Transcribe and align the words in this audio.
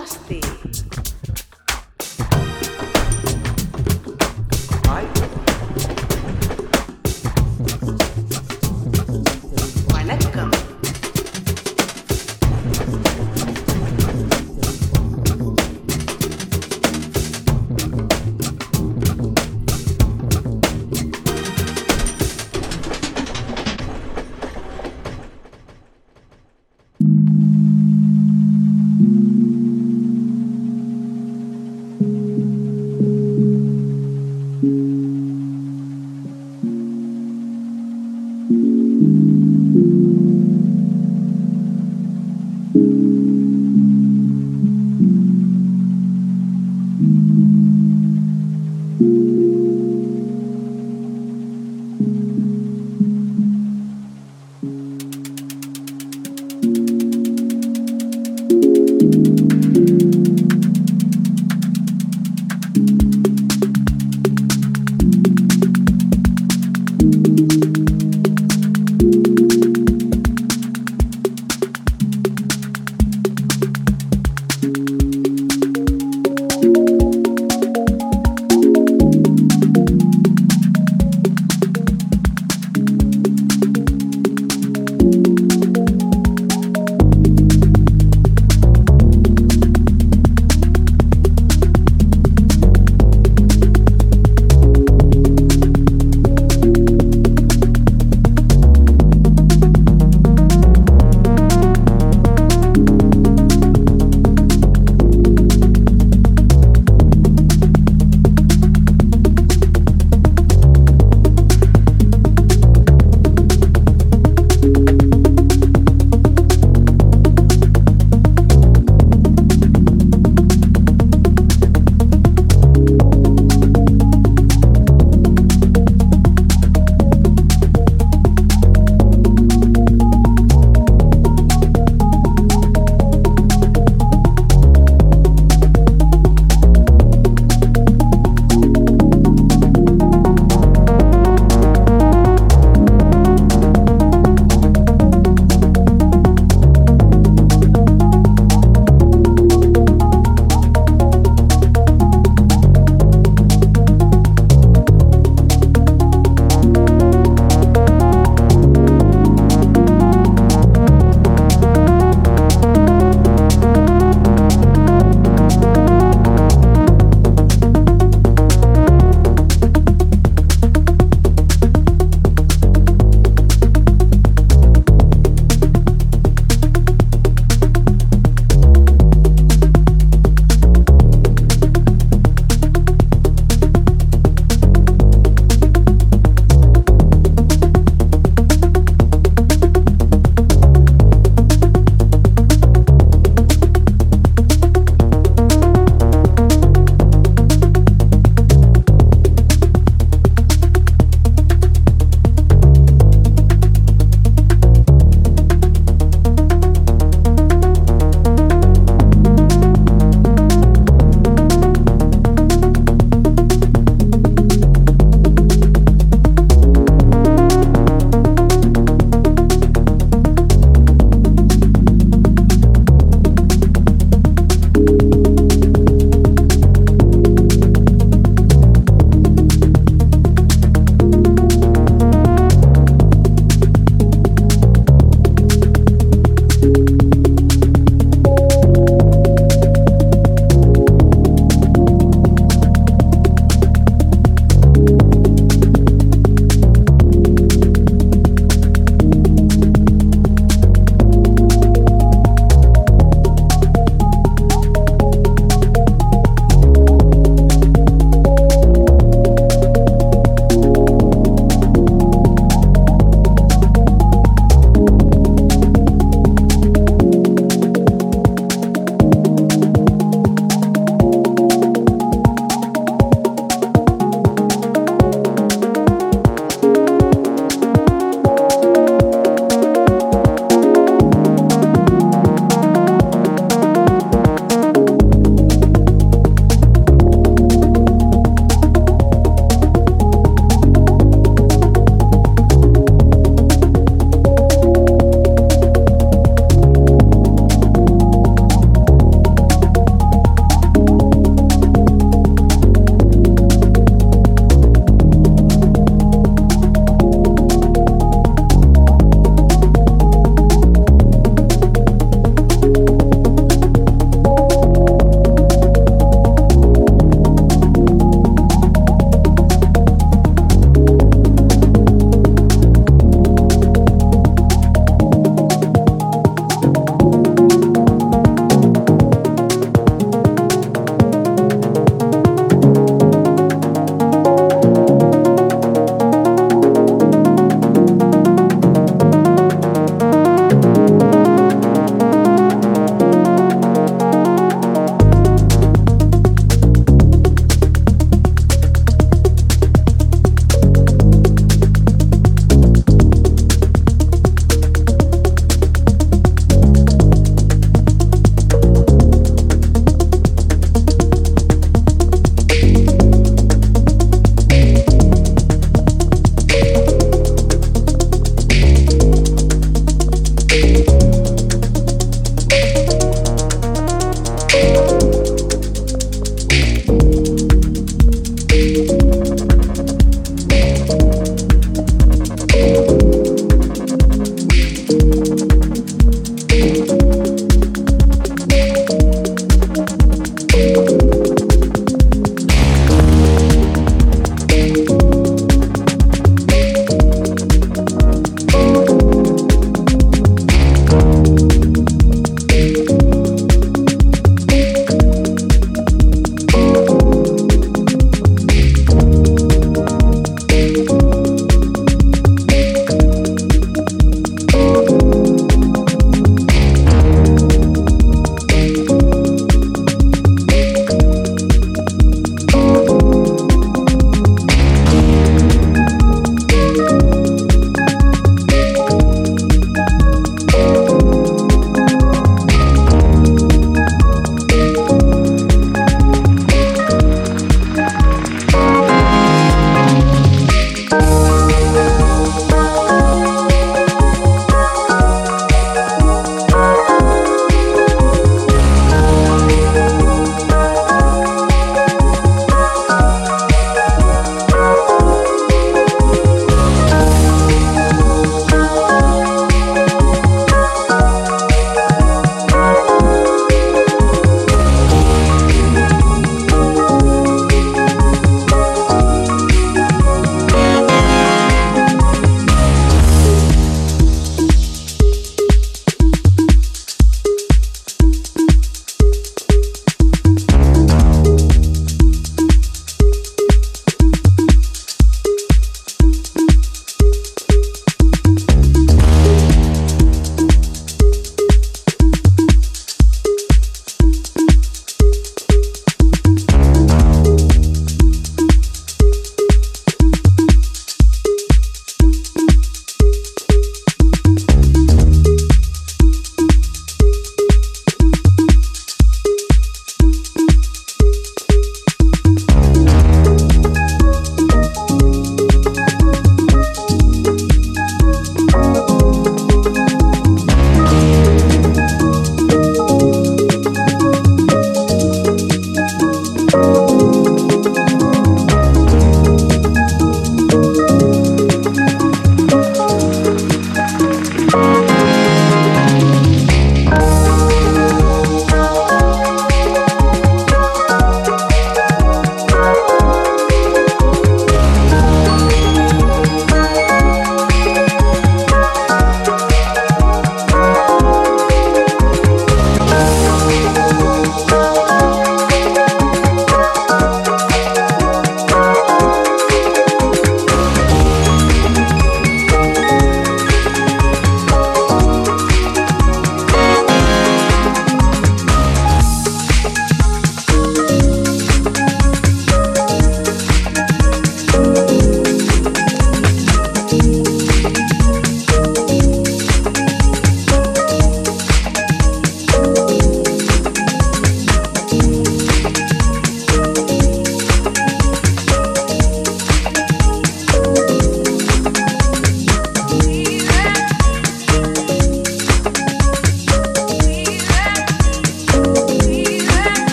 Namaste. 0.00 0.89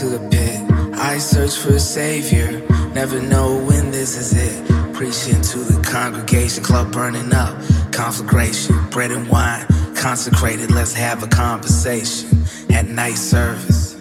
To 0.00 0.06
the 0.06 0.28
pit. 0.28 0.60
I 0.98 1.18
search 1.18 1.56
for 1.56 1.74
a 1.74 1.78
savior, 1.78 2.66
never 2.94 3.20
know 3.20 3.62
when 3.64 3.92
this 3.92 4.16
is 4.16 4.32
it. 4.34 4.94
Preaching 4.94 5.40
to 5.40 5.58
the 5.58 5.80
congregation, 5.88 6.64
club 6.64 6.92
burning 6.92 7.32
up, 7.32 7.54
conflagration, 7.92 8.74
bread 8.90 9.12
and 9.12 9.28
wine, 9.28 9.64
consecrated. 9.94 10.72
Let's 10.72 10.94
have 10.94 11.22
a 11.22 11.28
conversation. 11.28 12.44
At 12.70 12.88
night 12.88 13.14
service, 13.14 13.96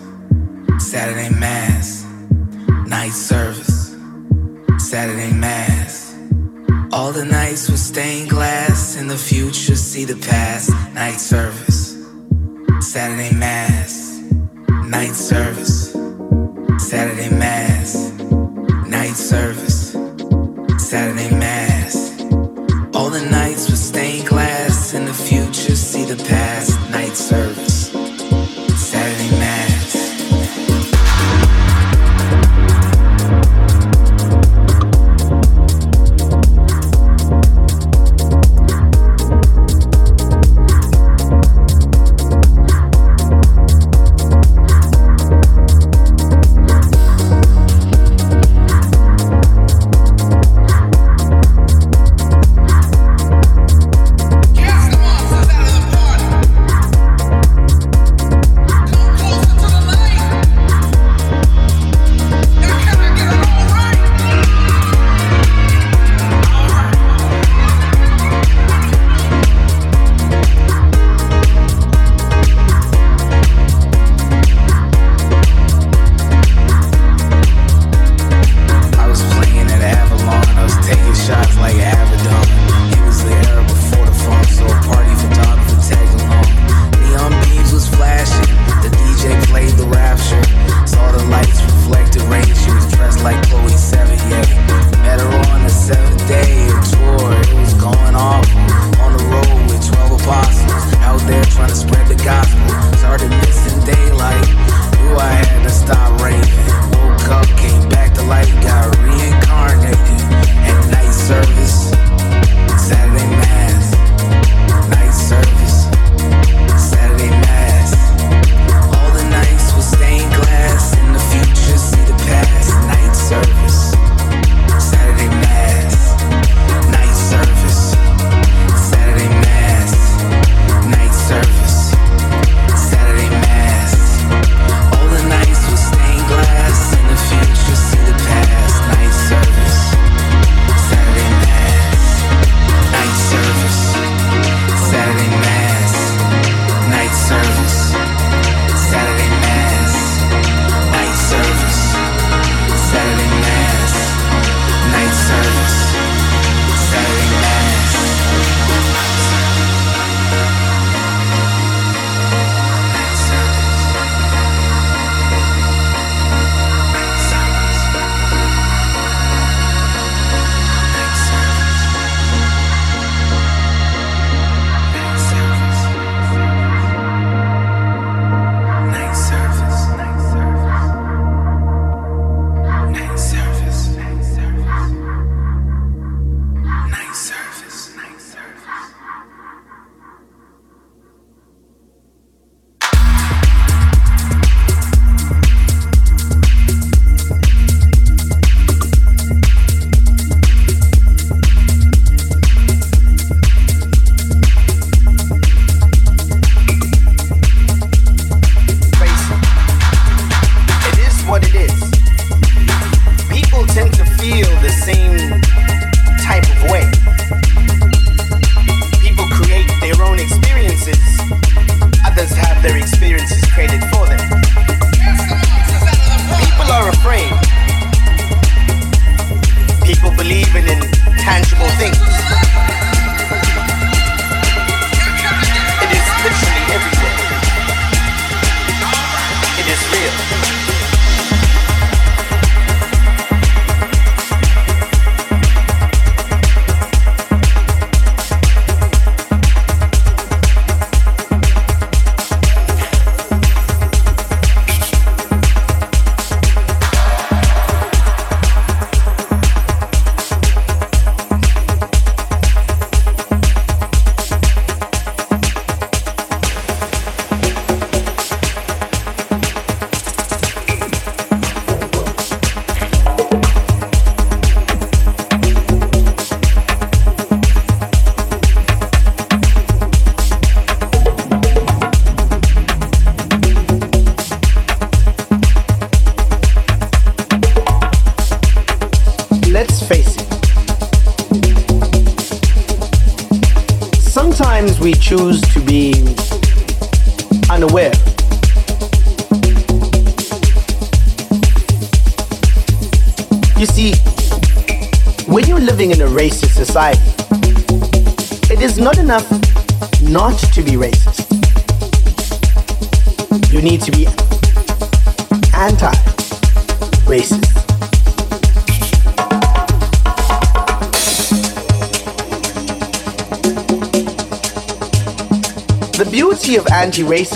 Saturday 0.80 1.30
mass, 1.30 2.04
night 2.88 3.14
service, 3.14 3.96
Saturday 4.80 5.32
mass. 5.32 6.18
All 6.92 7.12
the 7.12 7.26
nights 7.26 7.70
with 7.70 7.80
stained 7.80 8.32
glass, 8.32 8.98
in 8.98 9.08
the 9.08 9.18
future 9.18 9.76
see 9.76 10.06
the 10.06 10.16
past, 10.16 10.72
night 10.96 11.20
service, 11.20 11.98
Saturday 12.82 13.36
mass, 13.36 13.53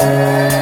Música 0.00 0.59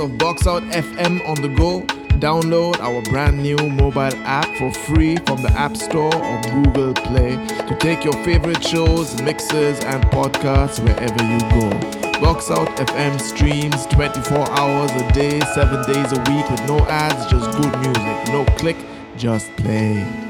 of 0.00 0.16
Box 0.18 0.46
Out 0.46 0.62
FM 0.64 1.26
on 1.28 1.40
the 1.42 1.48
go? 1.48 1.82
Download 2.18 2.78
our 2.80 3.02
brand 3.10 3.42
new 3.42 3.56
mobile 3.56 4.14
app 4.24 4.46
for 4.56 4.72
free 4.72 5.16
from 5.26 5.42
the 5.42 5.50
App 5.52 5.76
Store 5.76 6.14
or 6.14 6.42
Google 6.42 6.94
Play 6.94 7.36
to 7.68 7.76
take 7.78 8.04
your 8.04 8.14
favorite 8.24 8.62
shows, 8.62 9.20
mixes, 9.22 9.78
and 9.84 10.02
podcasts 10.04 10.82
wherever 10.82 11.22
you 11.22 11.40
go. 11.60 12.20
Box 12.20 12.50
Out 12.50 12.68
FM 12.78 13.20
streams 13.20 13.86
24 13.86 14.50
hours 14.58 14.90
a 14.92 15.12
day, 15.12 15.40
7 15.40 15.92
days 15.92 16.12
a 16.12 16.20
week 16.30 16.48
with 16.50 16.66
no 16.66 16.78
ads, 16.86 17.30
just 17.30 17.50
good 17.60 17.78
music. 17.80 18.32
No 18.32 18.44
click, 18.56 18.76
just 19.16 19.54
play. 19.56 20.29